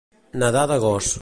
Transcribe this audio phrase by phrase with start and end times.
[0.43, 1.13] Nedar de gos.